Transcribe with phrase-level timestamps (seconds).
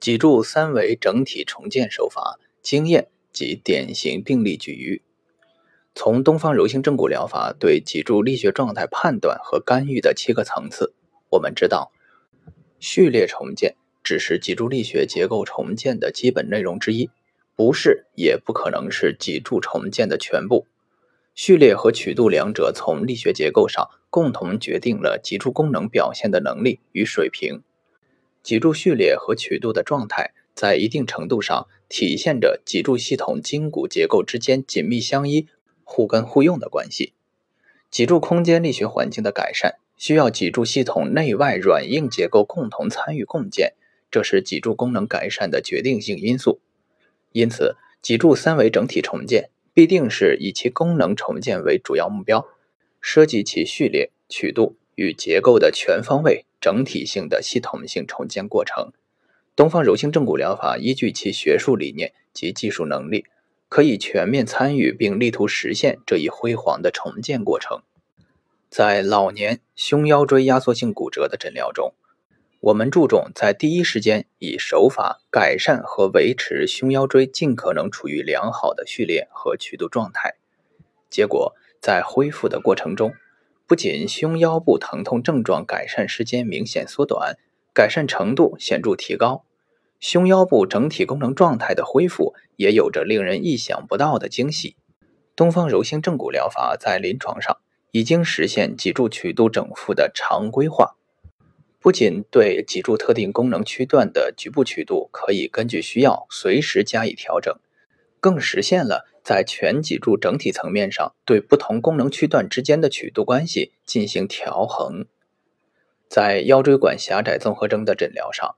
[0.00, 5.02] 脊柱三维整体重建手法经验及典型病例举隅。
[5.94, 10.94] 从东方柔性正骨疗法对脊柱力学状态判断和干预的七个层次，
[11.30, 11.90] 我们知道，
[12.78, 13.74] 序列重建
[14.04, 17.10] 只是脊柱力学结构重建的基本内容之一，
[17.56, 20.68] 不是也不可能是脊柱重建的全部。
[21.34, 27.62] 序列和曲度两者从力学结构上共同决定了脊柱功能表现的能力与水平。
[28.48, 35.46] 脊柱序列和曲度的状态，在一定程度上体现着脊柱系统筋骨结构之间紧密相依、
[35.84, 37.12] 互根互用的关系。
[37.90, 43.74] 脊柱空间力学环境的改善，需要脊柱系统内外软硬结构共同参与共建，
[44.10, 46.58] 这是脊柱功能改善的决定性因素。
[47.32, 52.48] 因此，脊柱三维整体重建必定是以其功能重建为主要目标，
[52.98, 56.46] 涉及其序列、曲度与结构的全方位。
[56.60, 58.92] 整体性的系统性重建过程，
[59.54, 63.26] 东方柔性正骨疗法依据其学术理念及技术能力，
[63.68, 67.82] 可以全面参与并力图实现这一辉煌的重建过程。
[68.68, 71.94] 在老年胸腰椎压缩性骨折的诊疗中，
[72.60, 80.34] 我们注重在第一时间以手法改善和维持胸腰椎尽可能处于良好的序列和曲度状态。
[81.08, 83.14] 结果，在恢复的过程中。
[83.68, 87.36] 不仅胸腰部疼痛症状改善时间明显缩短，
[87.74, 89.44] 改善程度显著提高，
[90.00, 94.76] 胸腰部整体功能状态的恢复也有着令人意想不到的惊喜。
[95.36, 97.58] 东方柔性正骨疗法在临床上
[97.90, 100.96] 已经实现脊柱曲度整复的常规化，
[101.78, 107.54] 不仅对脊柱特定功能区段的局部曲度可以根据需要随时加以调整，
[108.20, 109.06] 更实现了。
[109.22, 115.04] 在全脊柱整体层面上，对不同功能区段之间的曲度关系进行调衡。
[116.08, 118.56] 在腰椎管狭窄综合征的诊疗上，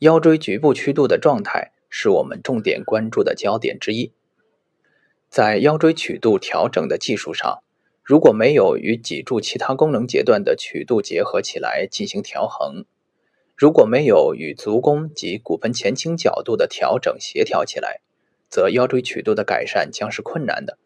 [0.00, 4.12] 腰椎局部曲度的状态是我们重点关注的焦点之一。
[5.28, 7.62] 在腰椎曲度调整的技术上，
[8.02, 12.84] 如果没有与脊柱其他功能阶段的曲度结合起来进行调衡，
[13.56, 18.00] 如果没有与足弓及骨盆前倾角度的调整协调起来，
[18.52, 20.76] 则腰椎曲度的改善将是困难的，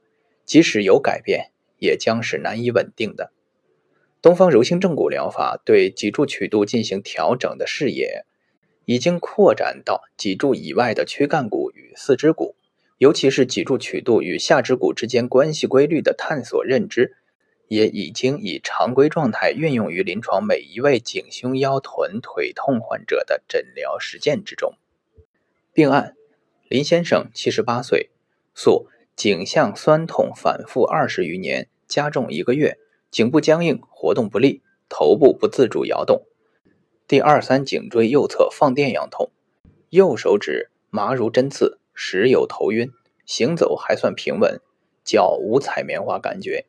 [0.45, 3.33] 即使有改变，也将是难以稳定的。
[4.23, 8.25] 东方柔性正骨疗法对脊柱曲度进行调整的视野，
[8.85, 12.55] 已经扩展到脊柱以外的躯干骨与四肢骨，
[12.99, 17.17] 尤其是脊柱曲度与下肢骨之间关系规律的探索认知，
[17.67, 24.75] 也已经以常规状态运用于临床每一位颈胸腰臀腿痛患者的诊疗实践之中。
[25.73, 26.16] 病案。
[26.69, 28.11] 林先生，七十八岁，
[28.53, 32.77] 诉颈项酸痛反复二十余年，加重一个月，
[33.09, 36.27] 颈部僵硬，活动不利，头部不自主摇动，
[37.07, 39.31] 第二三颈椎右侧放电样痛，
[39.91, 42.91] 右手指麻如针刺，时有头晕，
[43.25, 44.61] 行走还算平稳，
[45.05, 46.67] 脚无踩棉花感觉。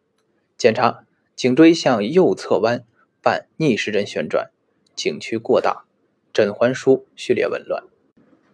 [0.60, 1.06] 检查
[1.36, 2.86] 颈椎向右侧弯，
[3.24, 4.52] 伴逆时针旋转，
[4.96, 5.86] 颈区过大，
[6.32, 7.84] 枕环枢序列紊乱。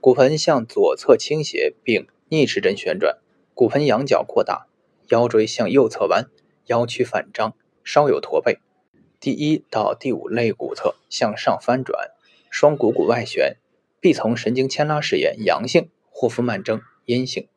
[0.04, 3.20] 骨盆向左侧倾斜并逆时针旋转，
[3.54, 4.68] 骨盆仰角扩大，
[5.08, 6.30] 腰椎向右侧弯，
[6.66, 7.56] 腰曲反张，
[7.86, 8.60] 稍有驼背。
[9.22, 12.12] 第一到第五肋骨侧向上翻转，
[12.50, 13.56] 双股骨外旋，
[14.02, 17.48] 臂丛神经牵拉试验阳性，霍夫曼征阴性。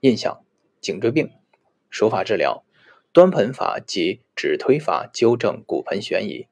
[0.00, 0.42] 印象：
[0.80, 1.30] 颈椎病。
[1.88, 2.64] 手法治疗：
[3.12, 6.48] 端盆法及指推法纠正骨盆悬移，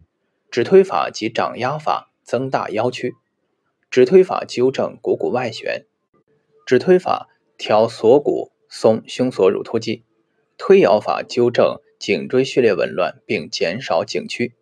[0.52, 3.16] 指推法及掌压法增大腰曲。
[3.90, 5.84] 指推法纠正股骨外旋，
[6.64, 7.28] 指推法
[7.58, 10.04] 调锁骨松胸锁乳突肌，
[10.56, 14.54] 推摇法纠正颈椎序列紊乱并减少颈屈，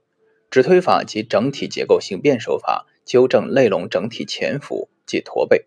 [0.50, 5.66] 指推法及整体结构性变手法纠正肋龙整体前俯及驼背，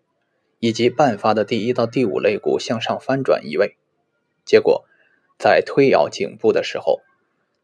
[0.58, 3.76] 以及伴发的第一到第五肋骨向上翻转移位。
[4.44, 4.84] 结果，
[5.38, 7.00] 在推摇颈部的时候，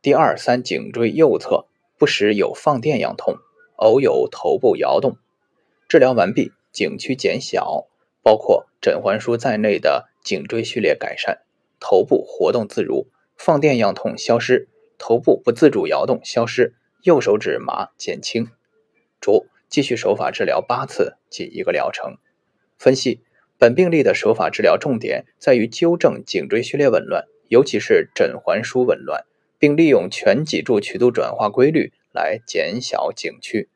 [0.00, 1.66] 第二三颈椎右侧
[1.98, 3.38] 不时有放电样痛，
[3.74, 5.18] 偶有头部摇动。
[5.88, 7.86] 治疗完毕，颈区减小，
[8.22, 11.40] 包括枕环枢在内的颈椎序列改善，
[11.80, 13.08] 头部活动自如，
[13.38, 14.68] 放电样痛消失，
[14.98, 16.74] 头部不自主摇动消失，
[17.04, 18.48] 右手指麻减轻。
[19.18, 22.18] 逐继续手法治疗八次即一个疗程。
[22.76, 23.22] 分析
[23.56, 29.24] 本病例的手法治疗重点在于纠正颈椎序列紊乱，尤其是枕环枢紊乱，
[29.58, 33.70] 并利用全脊柱曲度转化规律来减小颈区。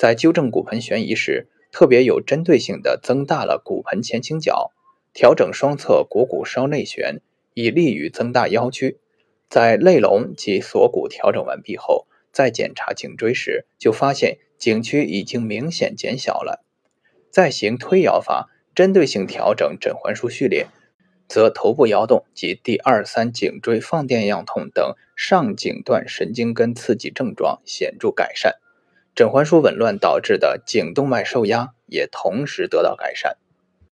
[0.00, 4.72] 在纠正骨盆悬移时，特别有针对性地增大了骨盆前倾角，
[5.12, 7.20] 调整双侧股骨稍内旋，
[7.52, 8.96] 以利于增大腰屈。
[9.50, 16.64] 在肋隆及锁骨调整完毕后，再检查颈椎时，就发现颈区已经明显减小了。
[17.30, 20.68] 再行推摇法，针对性调整枕环枢序列，
[21.28, 28.54] 则头部摇动及第二三颈椎放电样痛等上颈段神经根刺激症状显著改善。
[29.20, 33.36] 枕环枢紊乱导致的颈动脉受压也同时得到改善。